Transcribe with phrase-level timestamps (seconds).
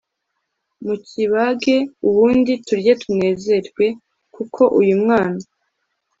[0.83, 3.85] mukibage ubundi turye tunezerwe
[4.35, 5.41] kuko uyu mwana